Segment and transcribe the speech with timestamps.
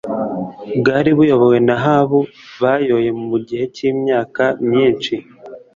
[0.79, 2.19] bwari buyobowe na Ahabu
[2.61, 3.07] bayoye
[3.39, 5.15] igihe kimwe imyaka myinshi